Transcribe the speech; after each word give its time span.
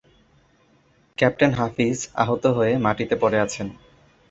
Captain 1.17 1.51
Hafiz 1.53 1.99
আহত 2.15 2.43
হয়ে 2.57 2.73
মাটিতে 2.77 3.15
পড়ে 3.15 3.37
আছেন। 3.39 3.67